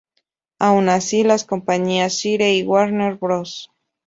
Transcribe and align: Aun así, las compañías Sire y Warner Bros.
Aun 0.57 0.89
así, 0.89 1.21
las 1.23 1.45
compañías 1.45 2.17
Sire 2.17 2.55
y 2.55 2.63
Warner 2.63 3.13
Bros. 3.17 3.69